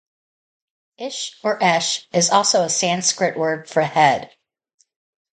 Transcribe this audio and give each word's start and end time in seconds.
Ish 0.97 1.37
or 1.43 1.63
Esh 1.63 2.07
is 2.11 2.31
also 2.31 2.63
a 2.63 2.71
Sanskrit 2.71 3.37
word 3.37 3.69
for 3.69 3.83
head. 3.83 4.31